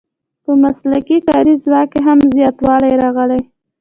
[0.43, 3.41] په مسلکي کاري ځواک کې هم زیاتوالی راغلی.